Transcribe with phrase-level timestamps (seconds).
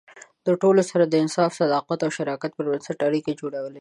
[0.45, 3.69] د ټولو سره د انصاف، صداقت او شراکت پر بنسټ اړیکې جوړول.